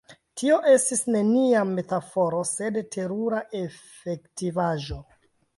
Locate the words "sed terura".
2.53-3.45